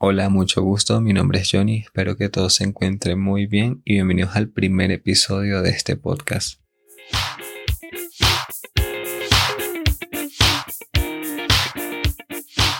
[0.00, 3.94] Hola, mucho gusto, mi nombre es Johnny, espero que todos se encuentren muy bien y
[3.94, 6.60] bienvenidos al primer episodio de este podcast.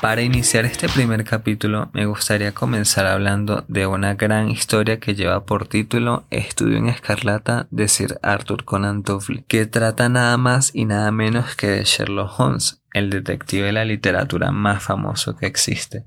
[0.00, 5.44] Para iniciar este primer capítulo me gustaría comenzar hablando de una gran historia que lleva
[5.44, 10.84] por título Estudio en Escarlata de Sir Arthur Conan Doyle, que trata nada más y
[10.84, 16.04] nada menos que de Sherlock Holmes, el detective de la literatura más famoso que existe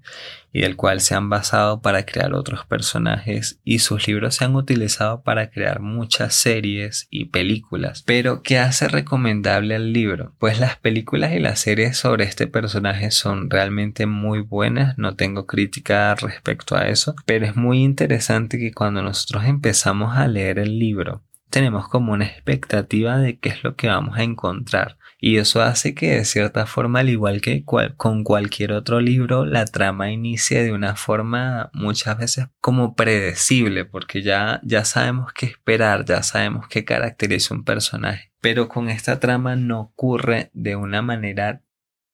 [0.53, 4.55] y del cual se han basado para crear otros personajes y sus libros se han
[4.55, 8.03] utilizado para crear muchas series y películas.
[8.05, 10.33] Pero, ¿qué hace recomendable el libro?
[10.39, 15.45] Pues las películas y las series sobre este personaje son realmente muy buenas, no tengo
[15.45, 20.77] crítica respecto a eso, pero es muy interesante que cuando nosotros empezamos a leer el
[20.79, 24.97] libro, tenemos como una expectativa de qué es lo que vamos a encontrar.
[25.19, 29.65] Y eso hace que de cierta forma, al igual que con cualquier otro libro, la
[29.65, 36.05] trama inicie de una forma muchas veces como predecible, porque ya, ya sabemos qué esperar,
[36.05, 38.31] ya sabemos qué caracteriza un personaje.
[38.39, 41.61] Pero con esta trama no ocurre de una manera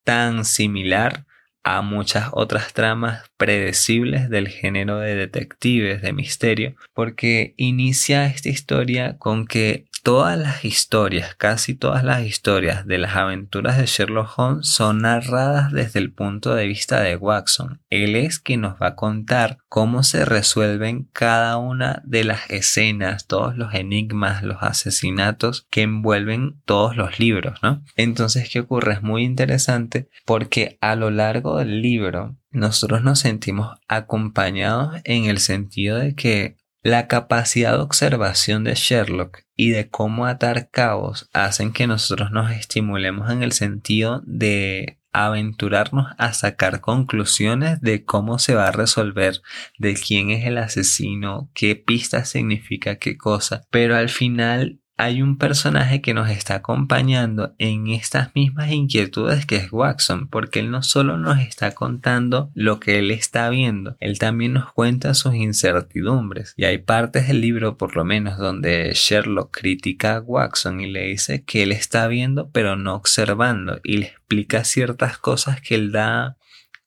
[0.03, 1.27] tan similar
[1.76, 9.18] a muchas otras tramas predecibles del género de detectives, de misterio, porque inicia esta historia
[9.18, 14.66] con que Todas las historias, casi todas las historias de las aventuras de Sherlock Holmes
[14.66, 17.81] son narradas desde el punto de vista de Watson.
[17.89, 23.28] Él es quien nos va a contar cómo se resuelven cada una de las escenas,
[23.28, 27.83] todos los enigmas, los asesinatos que envuelven todos los libros, ¿no?
[27.97, 28.94] Entonces, ¿qué ocurre?
[28.94, 35.39] Es muy interesante porque a lo largo del libro nosotros nos sentimos acompañados en el
[35.39, 41.73] sentido de que la capacidad de observación de Sherlock y de cómo atar cabos hacen
[41.73, 48.53] que nosotros nos estimulemos en el sentido de aventurarnos a sacar conclusiones de cómo se
[48.53, 49.42] va a resolver,
[49.80, 55.38] de quién es el asesino, qué pista significa qué cosa, pero al final hay un
[55.38, 60.81] personaje que nos está acompañando en estas mismas inquietudes que es Watson, porque él no
[60.81, 66.53] solo nos está contando lo que él está viendo, él también nos cuenta sus incertidumbres.
[66.58, 71.08] Y hay partes del libro, por lo menos, donde Sherlock critica a Watson y le
[71.08, 75.91] dice que él está viendo pero no observando y le explica ciertas cosas que él
[75.91, 76.38] da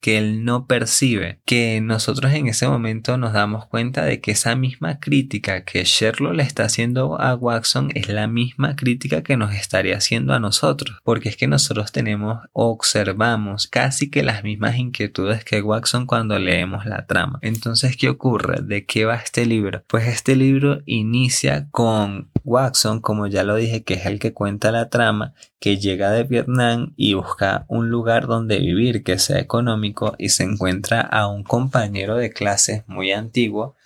[0.00, 4.56] que él no percibe, que nosotros en ese momento nos damos cuenta de que esa
[4.56, 9.54] misma crítica que Sherlock le está haciendo a Watson es la misma crítica que nos
[9.54, 15.44] estaría haciendo a nosotros, porque es que nosotros tenemos observamos casi que las mismas inquietudes
[15.44, 17.38] que Watson cuando leemos la trama.
[17.42, 18.62] Entonces, ¿qué ocurre?
[18.62, 19.82] ¿De qué va este libro?
[19.86, 24.72] Pues este libro inicia con Watson, como ya lo dije, que es el que cuenta
[24.72, 30.14] la trama, que llega de Vietnam y busca un lugar donde vivir que sea económico
[30.18, 33.76] y se encuentra a un compañero de clases muy antiguo,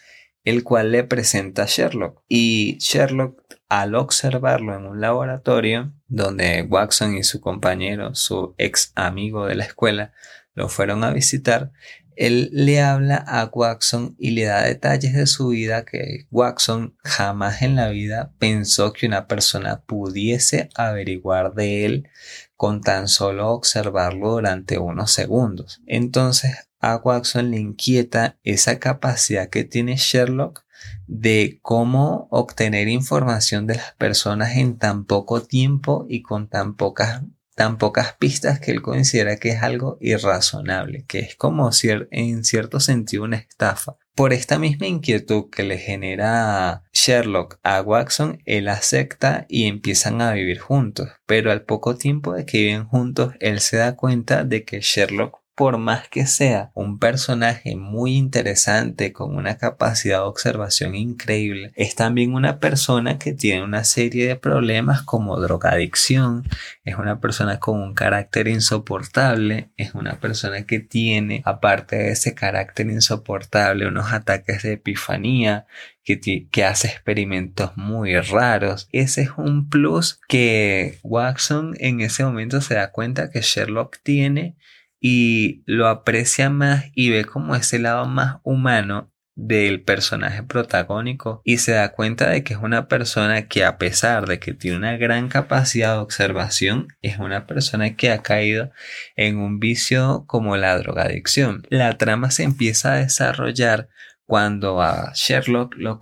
[0.44, 2.22] el cual le presenta a Sherlock.
[2.28, 9.46] Y Sherlock, al observarlo en un laboratorio, donde Watson y su compañero, su ex amigo
[9.46, 10.12] de la escuela,
[10.54, 11.72] lo fueron a visitar,
[12.16, 17.62] él le habla a Watson y le da detalles de su vida que Watson jamás
[17.62, 22.08] en la vida pensó que una persona pudiese averiguar de él
[22.56, 25.82] con tan solo observarlo durante unos segundos.
[25.86, 30.64] Entonces a Watson le inquieta esa capacidad que tiene Sherlock
[31.06, 37.22] de cómo obtener información de las personas en tan poco tiempo y con tan pocas
[37.54, 41.70] tan pocas pistas que él considera que es algo irrazonable, que es como
[42.10, 43.96] en cierto sentido una estafa.
[44.14, 50.32] Por esta misma inquietud que le genera Sherlock a Watson, él acepta y empiezan a
[50.32, 54.64] vivir juntos, pero al poco tiempo de que viven juntos, él se da cuenta de
[54.64, 60.94] que Sherlock por más que sea un personaje muy interesante con una capacidad de observación
[60.94, 66.48] increíble, es también una persona que tiene una serie de problemas como drogadicción,
[66.84, 72.34] es una persona con un carácter insoportable, es una persona que tiene, aparte de ese
[72.34, 75.66] carácter insoportable, unos ataques de epifanía,
[76.04, 78.88] que, hace experimentos muy raros.
[78.92, 84.56] Ese es un plus que Watson en ese momento se da cuenta que Sherlock tiene
[85.06, 91.58] y lo aprecia más y ve como ese lado más humano del personaje protagónico y
[91.58, 94.96] se da cuenta de que es una persona que a pesar de que tiene una
[94.96, 98.70] gran capacidad de observación es una persona que ha caído
[99.14, 101.66] en un vicio como la drogadicción.
[101.68, 103.90] La trama se empieza a desarrollar
[104.24, 106.00] cuando a Sherlock lo,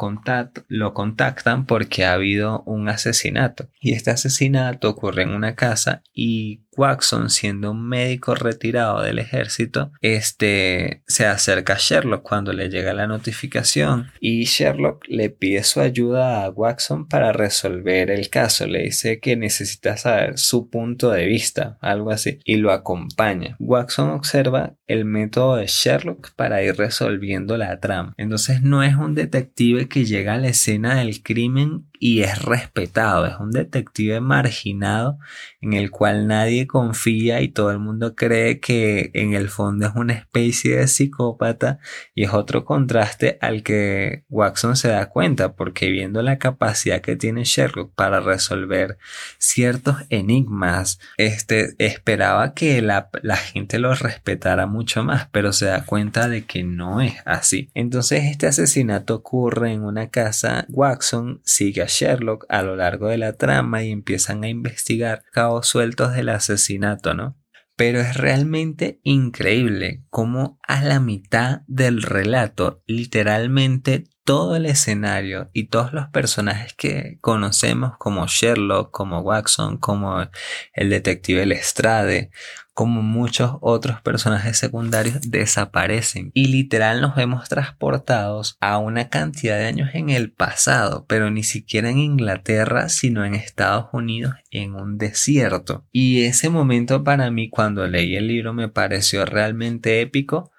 [0.68, 6.62] lo contactan porque ha habido un asesinato y este asesinato ocurre en una casa y
[6.76, 12.92] Watson, siendo un médico retirado del ejército, este, se acerca a Sherlock cuando le llega
[12.94, 18.66] la notificación y Sherlock le pide su ayuda a Watson para resolver el caso.
[18.66, 23.56] Le dice que necesita saber su punto de vista, algo así, y lo acompaña.
[23.58, 28.14] Watson observa el método de Sherlock para ir resolviendo la trama.
[28.16, 33.26] Entonces no es un detective que llega a la escena del crimen y es respetado,
[33.26, 35.20] es un detective marginado
[35.60, 39.92] en el cual nadie confía y todo el mundo cree que en el fondo es
[39.94, 41.78] una especie de psicópata
[42.12, 47.14] y es otro contraste al que Watson se da cuenta porque viendo la capacidad que
[47.14, 48.98] tiene Sherlock para resolver
[49.38, 55.84] ciertos enigmas, este esperaba que la, la gente lo respetara mucho más, pero se da
[55.84, 57.70] cuenta de que no es así.
[57.74, 63.18] Entonces este asesinato ocurre en una casa, Watson sigue a Sherlock a lo largo de
[63.18, 67.38] la trama y empiezan a investigar cabos sueltos del asesinato, ¿no?
[67.76, 75.64] Pero es realmente increíble cómo a la mitad del relato, literalmente todo el escenario y
[75.64, 80.28] todos los personajes que conocemos como Sherlock, como Watson, como
[80.74, 82.30] el detective Lestrade,
[82.74, 89.66] como muchos otros personajes secundarios desaparecen y literal nos vemos transportados a una cantidad de
[89.66, 94.96] años en el pasado, pero ni siquiera en Inglaterra, sino en Estados Unidos, en un
[94.98, 95.84] desierto.
[95.92, 100.52] Y ese momento para mí cuando leí el libro me pareció realmente épico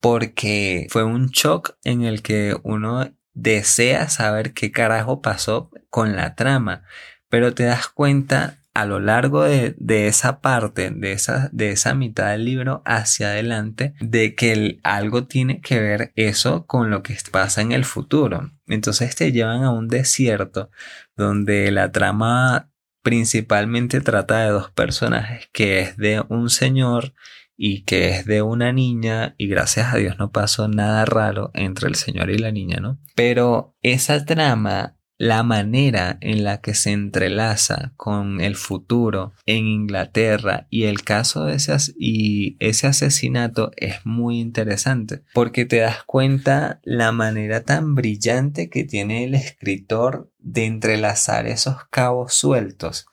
[0.00, 6.34] porque fue un shock en el que uno desea saber qué carajo pasó con la
[6.34, 6.82] trama,
[7.28, 9.74] pero te das cuenta a lo largo de,
[10.06, 15.60] esa parte, de esa, de esa mitad del libro hacia adelante, de que algo tiene
[15.60, 18.52] que ver eso con lo que pasa en el futuro.
[18.68, 20.70] Entonces te llevan a un desierto
[21.16, 22.70] donde la trama
[23.02, 27.14] principalmente trata de dos personajes, que es de un señor
[27.58, 31.88] y que es de una niña y gracias a Dios no pasó nada raro entre
[31.88, 33.00] el señor y la niña, ¿no?
[33.16, 40.68] Pero esa trama la manera en la que se entrelaza con el futuro en Inglaterra
[40.70, 46.80] y el caso de ese, y ese asesinato es muy interesante porque te das cuenta
[46.84, 53.08] la manera tan brillante que tiene el escritor de entrelazar esos cabos sueltos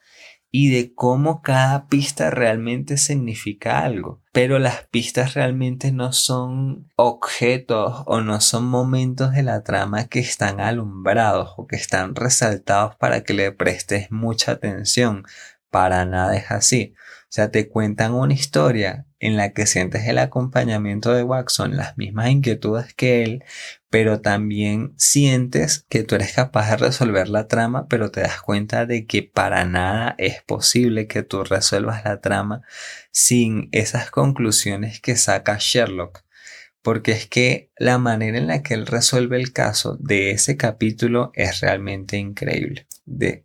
[0.58, 4.22] y de cómo cada pista realmente significa algo.
[4.32, 10.20] Pero las pistas realmente no son objetos o no son momentos de la trama que
[10.20, 15.26] están alumbrados o que están resaltados para que le prestes mucha atención.
[15.70, 16.94] Para nada es así.
[17.24, 21.98] O sea, te cuentan una historia en la que sientes el acompañamiento de Watson, las
[21.98, 23.44] mismas inquietudes que él,
[23.90, 28.86] pero también sientes que tú eres capaz de resolver la trama, pero te das cuenta
[28.86, 32.62] de que para nada es posible que tú resuelvas la trama
[33.12, 36.25] sin esas conclusiones que saca Sherlock
[36.86, 41.32] porque es que la manera en la que él resuelve el caso de ese capítulo
[41.34, 42.86] es realmente increíble.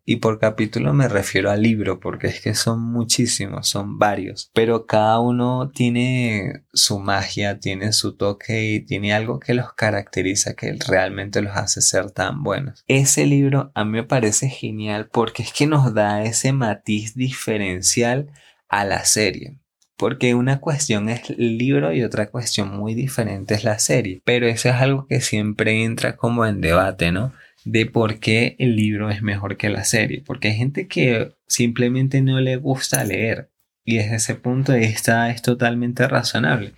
[0.05, 4.85] Y por capítulo me refiero al libro, porque es que son muchísimos, son varios, pero
[4.85, 10.77] cada uno tiene su magia, tiene su toque y tiene algo que los caracteriza, que
[10.87, 12.85] realmente los hace ser tan buenos.
[12.89, 18.31] Ese libro a mí me parece genial porque es que nos da ese matiz diferencial
[18.69, 19.57] a la serie.
[20.01, 24.23] Porque una cuestión es el libro y otra cuestión muy diferente es la serie.
[24.25, 27.35] Pero eso es algo que siempre entra como en debate, ¿no?
[27.67, 30.23] De por qué el libro es mejor que la serie.
[30.27, 33.51] Porque hay gente que simplemente no le gusta leer.
[33.85, 36.73] Y desde ese punto de vista es totalmente razonable.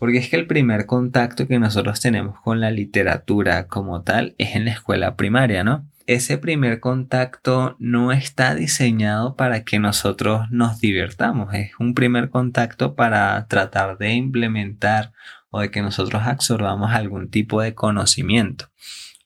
[0.00, 4.56] Porque es que el primer contacto que nosotros tenemos con la literatura como tal es
[4.56, 5.88] en la escuela primaria, ¿no?
[6.06, 12.94] Ese primer contacto no está diseñado para que nosotros nos divertamos, es un primer contacto
[12.94, 15.12] para tratar de implementar
[15.50, 18.70] o de que nosotros absorbamos algún tipo de conocimiento.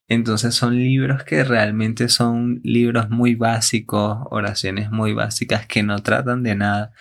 [0.09, 6.43] Entonces son libros que realmente son libros muy básicos, oraciones muy básicas que no tratan
[6.43, 6.93] de nada,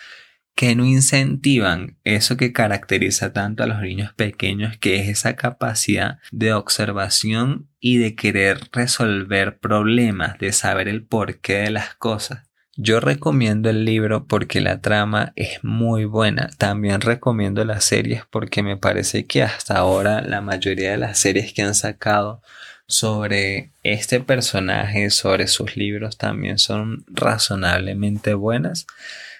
[0.58, 6.18] que no incentivan eso que caracteriza tanto a los niños pequeños, que es esa capacidad
[6.32, 12.48] de observación y de querer resolver problemas, de saber el porqué de las cosas.
[12.76, 16.50] Yo recomiendo el libro porque la trama es muy buena.
[16.58, 21.52] También recomiendo las series porque me parece que hasta ahora la mayoría de las series
[21.52, 22.42] que han sacado
[22.88, 28.88] sobre este personaje, sobre sus libros, también son razonablemente buenas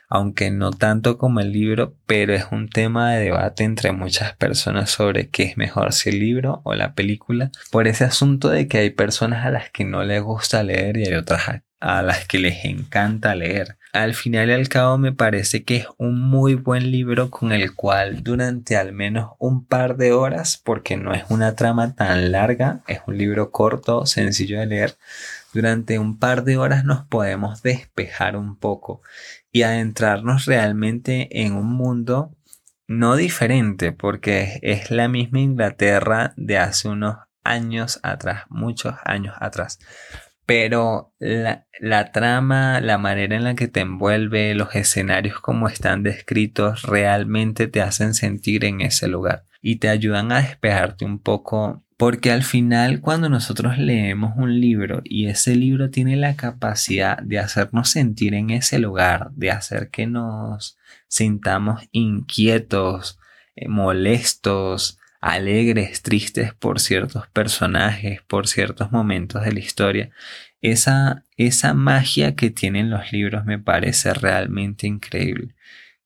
[0.09, 4.91] aunque no tanto como el libro, pero es un tema de debate entre muchas personas
[4.91, 8.79] sobre qué es mejor si el libro o la película, por ese asunto de que
[8.79, 12.39] hay personas a las que no les gusta leer y hay otras a las que
[12.39, 13.77] les encanta leer.
[13.93, 17.75] Al final y al cabo me parece que es un muy buen libro con el
[17.75, 22.81] cual durante al menos un par de horas, porque no es una trama tan larga,
[22.87, 24.97] es un libro corto, sencillo de leer,
[25.53, 29.03] durante un par de horas nos podemos despejar un poco
[29.51, 32.35] y adentrarnos realmente en un mundo
[32.89, 39.79] no diferente, porque es la misma Inglaterra de hace unos años atrás, muchos años atrás.
[40.47, 46.03] Pero la, la, trama, la manera en la que te envuelve, los escenarios como están
[46.03, 51.85] descritos, realmente te hacen sentir en ese lugar y te ayudan a despejarte un poco.
[51.99, 57.41] Porque al final cuando nosotros leemos un libro y ese libro tiene la capacidad de
[57.41, 60.79] hacernos sentir en ese lugar, de hacer que nos
[61.09, 63.19] sintamos inquietos,
[63.57, 70.11] eh, molestos, alegres, tristes por ciertos personajes, por ciertos momentos de la historia.
[70.61, 75.57] Esa, esa magia que tienen los libros me parece realmente increíble.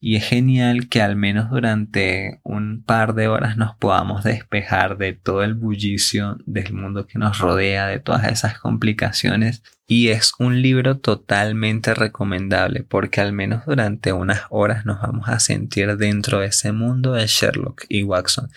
[0.04, 5.12] Y es genial que al menos durante un par de horas nos podamos despejar de
[5.12, 10.62] todo el bullicio del mundo que nos rodea, de todas esas complicaciones y es un
[10.62, 16.46] libro totalmente recomendable porque al menos durante unas horas nos vamos a sentir dentro de
[16.46, 18.48] ese mundo de Sherlock y Watson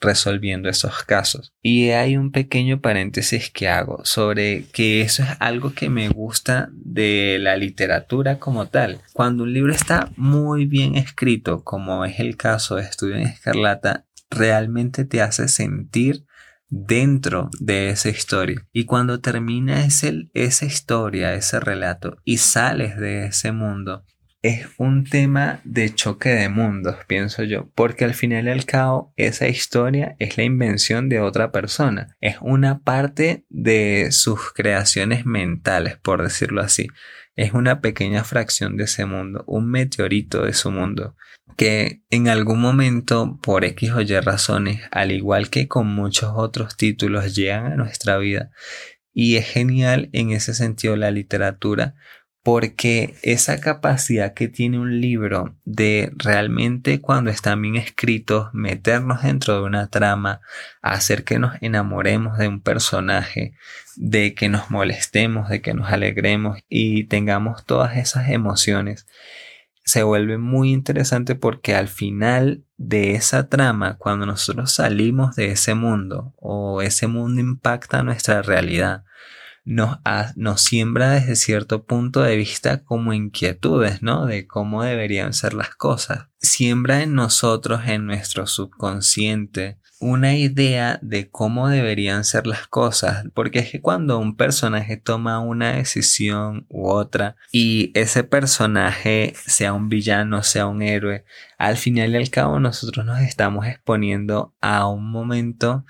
[0.00, 1.52] resolviendo esos casos.
[1.62, 6.68] Y hay un pequeño paréntesis que hago sobre que eso es algo que me gusta
[6.70, 9.00] de la literatura como tal.
[9.14, 14.06] Cuando un libro está muy bien escrito, como es el caso de Estudio en Escarlata,
[14.30, 16.24] realmente te hace sentir
[16.68, 18.66] dentro de esa historia.
[18.72, 24.04] Y cuando termina ese, esa historia, ese relato, y sales de ese mundo,
[24.44, 29.14] es un tema de choque de mundos, pienso yo, porque al final y al cabo
[29.16, 35.96] esa historia es la invención de otra persona, es una parte de sus creaciones mentales,
[35.96, 36.88] por decirlo así,
[37.36, 41.16] es una pequeña fracción de ese mundo, un meteorito de su mundo
[41.56, 46.76] que en algún momento, por X o Y razones, al igual que con muchos otros
[46.76, 48.50] títulos, llegan a nuestra vida.
[49.12, 51.94] Y es genial en ese sentido la literatura,
[52.44, 59.56] porque esa capacidad que tiene un libro de realmente cuando están bien escritos meternos dentro
[59.56, 60.42] de una trama,
[60.82, 63.54] hacer que nos enamoremos de un personaje,
[63.96, 69.06] de que nos molestemos, de que nos alegremos y tengamos todas esas emociones
[69.84, 75.74] se vuelve muy interesante porque al final de esa trama, cuando nosotros salimos de ese
[75.74, 79.04] mundo o ese mundo impacta nuestra realidad,
[79.64, 79.98] nos,
[80.36, 84.26] nos siembra desde cierto punto de vista como inquietudes, ¿no?
[84.26, 86.26] De cómo deberían ser las cosas.
[86.38, 93.60] Siembra en nosotros, en nuestro subconsciente, una idea de cómo deberían ser las cosas, porque
[93.60, 99.88] es que cuando un personaje toma una decisión u otra y ese personaje sea un
[99.88, 101.24] villano, sea un héroe,
[101.56, 105.86] al final y al cabo nosotros nos estamos exponiendo a un momento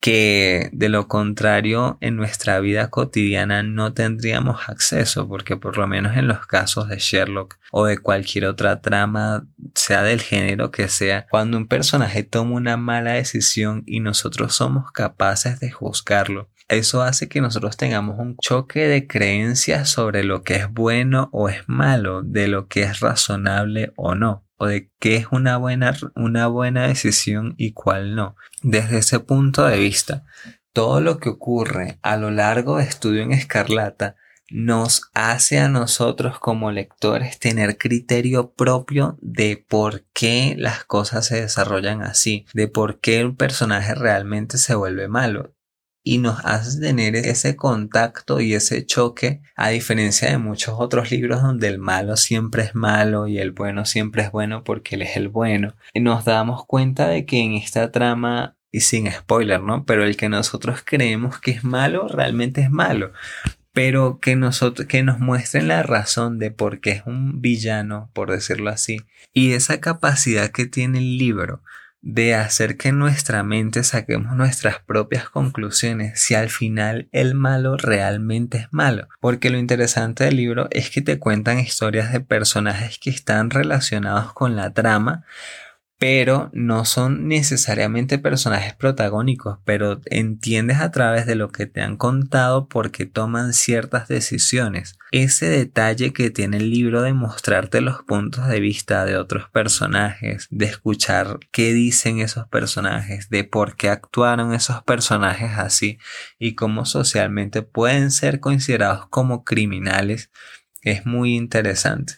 [0.00, 6.16] que de lo contrario en nuestra vida cotidiana no tendríamos acceso, porque por lo menos
[6.16, 11.26] en los casos de Sherlock o de cualquier otra trama, sea del género que sea,
[11.30, 17.28] cuando un personaje toma una mala decisión y nosotros somos capaces de juzgarlo, eso hace
[17.28, 22.22] que nosotros tengamos un choque de creencias sobre lo que es bueno o es malo,
[22.22, 26.86] de lo que es razonable o no o de qué es una buena, una buena
[26.86, 28.36] decisión y cuál no.
[28.62, 30.24] Desde ese punto de vista,
[30.72, 34.16] todo lo que ocurre a lo largo de Estudio en Escarlata
[34.50, 41.40] nos hace a nosotros como lectores tener criterio propio de por qué las cosas se
[41.40, 45.54] desarrollan así, de por qué un personaje realmente se vuelve malo
[46.08, 51.42] y nos hace tener ese contacto y ese choque a diferencia de muchos otros libros
[51.42, 55.18] donde el malo siempre es malo y el bueno siempre es bueno porque él es
[55.18, 55.74] el bueno.
[55.92, 59.84] Y nos damos cuenta de que en esta trama y sin spoiler, ¿no?
[59.84, 63.12] Pero el que nosotros creemos que es malo realmente es malo.
[63.74, 68.30] Pero que, nosotros, que nos muestren la razón de por qué es un villano, por
[68.30, 69.02] decirlo así.
[69.34, 71.60] Y esa capacidad que tiene el libro
[72.00, 78.58] de hacer que nuestra mente saquemos nuestras propias conclusiones si al final el malo realmente
[78.58, 79.08] es malo.
[79.20, 84.32] Porque lo interesante del libro es que te cuentan historias de personajes que están relacionados
[84.32, 85.24] con la trama,
[85.98, 91.96] pero no son necesariamente personajes protagónicos, pero entiendes a través de lo que te han
[91.96, 94.96] contado por qué toman ciertas decisiones.
[95.10, 100.46] Ese detalle que tiene el libro de mostrarte los puntos de vista de otros personajes,
[100.50, 105.98] de escuchar qué dicen esos personajes, de por qué actuaron esos personajes así
[106.38, 110.30] y cómo socialmente pueden ser considerados como criminales,
[110.82, 112.14] es muy interesante.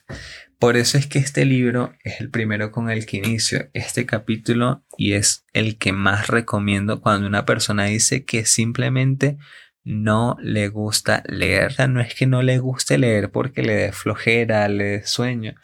[0.60, 4.84] Por eso es que este libro es el primero con el que inicio este capítulo
[4.98, 9.38] y es el que más recomiendo cuando una persona dice que simplemente
[9.84, 11.68] no le gusta leer.
[11.68, 15.06] O sea, no es que no le guste leer porque le dé flojera, le dé
[15.06, 15.54] sueño.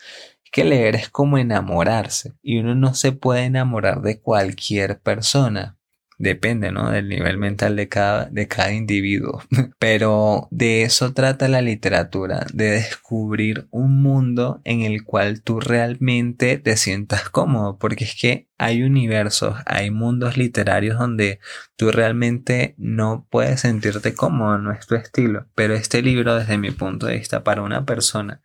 [0.43, 5.75] Es que leer es como enamorarse y uno no se puede enamorar de cualquier persona.
[6.19, 6.91] Depende, ¿no?
[6.91, 9.43] Del nivel mental de cada, de cada individuo.
[9.79, 16.57] Pero de eso trata la literatura, de descubrir un mundo en el cual tú realmente
[16.59, 21.41] te sientas cómodo, porque es que hay universos, hay mundos literarios donde
[21.77, 25.47] tú realmente no puedes sentirte cómodo, no es tu estilo.
[25.55, 28.41] Pero este libro, desde mi punto de vista, para una persona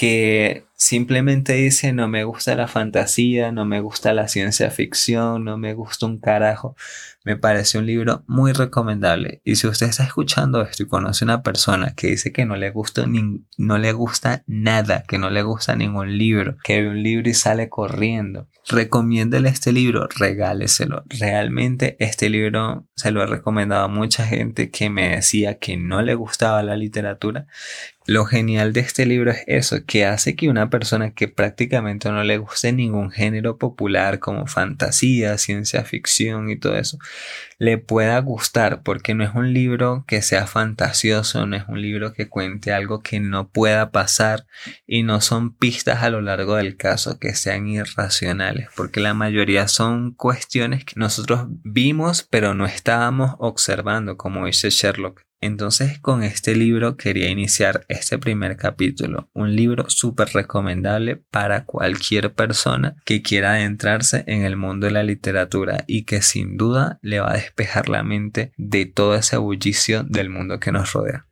[0.00, 5.58] que simplemente dice no me gusta la fantasía, no me gusta la ciencia ficción, no
[5.58, 6.74] me gusta un carajo,
[7.24, 9.42] me parece un libro muy recomendable.
[9.44, 12.70] Y si usted está escuchando esto y conoce una persona que dice que no le
[12.70, 17.02] gusta, ni, no le gusta nada, que no le gusta ningún libro, que ve un
[17.02, 21.04] libro y sale corriendo, recomiéndele este libro, regáleselo.
[21.08, 26.02] Realmente este libro se lo he recomendado a mucha gente que me decía que no
[26.02, 27.46] le gustaba la literatura
[28.06, 32.24] lo genial de este libro es eso, que hace que una persona que prácticamente no
[32.24, 36.98] le guste ningún género popular como fantasía, ciencia ficción y todo eso,
[37.58, 42.12] le pueda gustar porque no es un libro que sea fantasioso, no es un libro
[42.14, 44.46] que cuente algo que no pueda pasar
[44.86, 49.68] y no son pistas a lo largo del caso que sean irracionales, porque la mayoría
[49.68, 55.29] son cuestiones que nosotros vimos pero no estábamos observando, como dice Sherlock.
[55.40, 62.34] Entonces con este libro quería iniciar este primer capítulo, un libro súper recomendable para cualquier
[62.34, 67.20] persona que quiera adentrarse en el mundo de la literatura y que sin duda le
[67.20, 71.26] va a despejar la mente de todo ese bullicio del mundo que nos rodea.